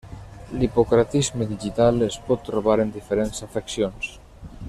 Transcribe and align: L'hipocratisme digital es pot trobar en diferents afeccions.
L'hipocratisme 0.61 1.47
digital 1.51 2.01
es 2.07 2.17
pot 2.31 2.43
trobar 2.49 2.79
en 2.85 2.95
diferents 2.97 3.47
afeccions. 3.49 4.11